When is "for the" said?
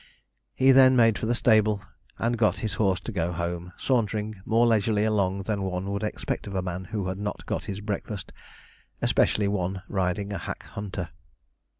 1.19-1.35